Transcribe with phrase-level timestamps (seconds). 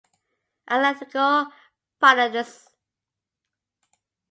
[0.75, 1.27] Athletico
[1.99, 2.65] Paranaense